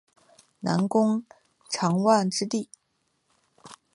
[0.61, 1.23] 南宫
[1.69, 2.67] 长万之弟。